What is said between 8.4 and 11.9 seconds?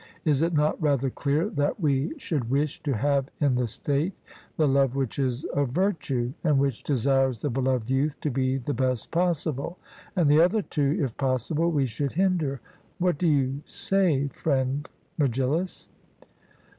the best possible; and the other two, if possible, we